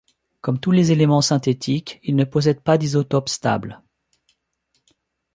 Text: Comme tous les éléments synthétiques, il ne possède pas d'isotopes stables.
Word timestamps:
Comme 0.41 0.59
tous 0.59 0.71
les 0.71 0.91
éléments 0.91 1.21
synthétiques, 1.21 1.99
il 2.01 2.15
ne 2.15 2.23
possède 2.23 2.61
pas 2.61 2.79
d'isotopes 2.79 3.29
stables. 3.29 3.83